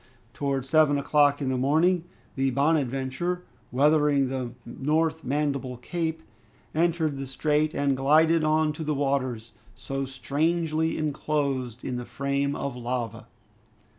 [0.33, 2.05] Towards seven o'clock in the morning,
[2.35, 6.23] the "Bonadventure," weathering the North Mandible Cape,
[6.73, 12.55] entered the strait and glided on to the waters, so strangely enclosed in the frame
[12.55, 13.27] of lava.